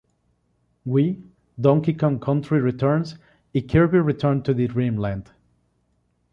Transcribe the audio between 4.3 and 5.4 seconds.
to Dream Land".